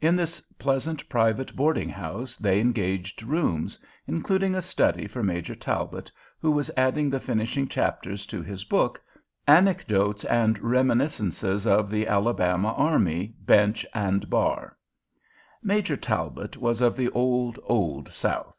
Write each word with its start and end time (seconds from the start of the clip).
In 0.00 0.16
this 0.16 0.40
pleasant 0.58 1.08
private 1.08 1.54
boarding 1.54 1.88
house 1.90 2.34
they 2.34 2.58
engaged 2.58 3.22
rooms, 3.22 3.78
including 4.04 4.56
a 4.56 4.60
study 4.60 5.06
for 5.06 5.22
Major 5.22 5.54
Talbot, 5.54 6.10
who 6.40 6.50
was 6.50 6.72
adding 6.76 7.08
the 7.08 7.20
finishing 7.20 7.68
chapters 7.68 8.26
to 8.26 8.42
his 8.42 8.64
book, 8.64 9.00
Anecdotes 9.46 10.24
and 10.24 10.58
Reminiscences 10.58 11.68
of 11.68 11.88
the 11.88 12.04
Alabama 12.08 12.72
Army, 12.72 13.32
Bench, 13.42 13.86
and 13.94 14.28
Bar. 14.28 14.76
Major 15.62 15.96
Talbot 15.96 16.56
was 16.56 16.80
of 16.80 16.96
the 16.96 17.10
old, 17.10 17.60
old 17.62 18.10
South. 18.10 18.56